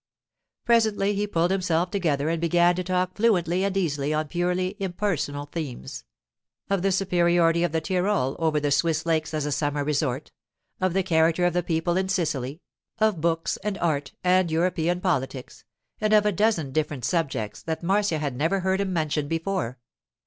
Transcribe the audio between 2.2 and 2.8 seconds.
and began